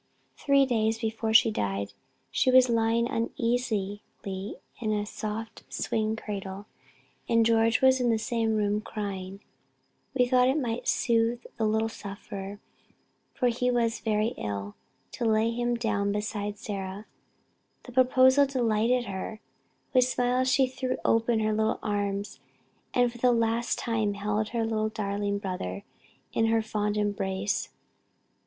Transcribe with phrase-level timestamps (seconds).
[0.35, 1.93] Three days before she died,
[2.31, 4.57] she was lying uneasily in
[4.91, 6.65] a large swing cradle,
[7.29, 9.41] and George was in the same room crying.
[10.15, 12.57] We thought it might soothe the little sufferer,
[13.35, 14.73] for he also was very ill,
[15.11, 17.05] to lay him down beside Sarah.
[17.83, 19.39] The proposal delighted her;
[19.93, 22.39] with smiles she threw open her little arms
[22.91, 24.65] and for the last time held her
[24.95, 25.83] darling brother
[26.33, 27.69] in her fond embrace.